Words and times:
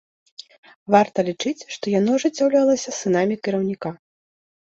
Варта 0.93 1.25
лічыць, 1.27 1.67
што 1.75 1.85
яно 1.99 2.15
ажыццяўлялася 2.19 2.93
сынамі 3.01 3.35
кіраўніка. 3.49 3.89